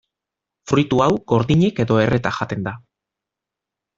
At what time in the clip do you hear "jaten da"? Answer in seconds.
2.39-2.75